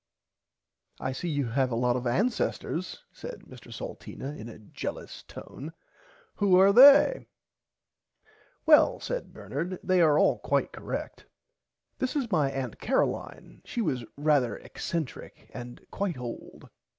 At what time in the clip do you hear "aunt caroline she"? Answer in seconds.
12.49-13.81